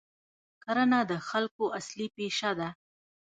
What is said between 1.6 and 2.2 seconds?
اصلي